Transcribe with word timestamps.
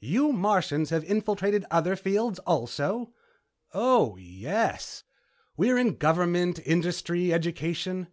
"You 0.00 0.32
Martians 0.32 0.90
have 0.90 1.04
infiltrated 1.04 1.64
other 1.70 1.94
fields 1.94 2.40
also?" 2.40 3.14
"Oh, 3.72 4.16
yes. 4.16 5.04
We 5.56 5.70
are 5.70 5.78
in 5.78 5.94
government, 5.98 6.58
industry, 6.66 7.32
education. 7.32 8.04